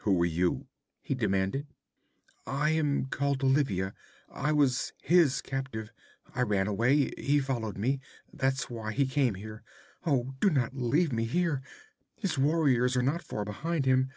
[0.00, 0.66] 'Who are you?'
[1.00, 1.66] he demanded.
[2.46, 3.94] 'I am called Olivia.
[4.28, 5.90] I was his captive.
[6.34, 7.10] I ran away.
[7.16, 7.98] He followed me.
[8.30, 9.62] That's why he came here.
[10.04, 11.62] Oh, do not leave me here!
[12.14, 14.10] His warriors are not far behind him.